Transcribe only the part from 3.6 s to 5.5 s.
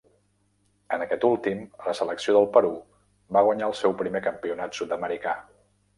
el seu primer Campionat Sud-americà.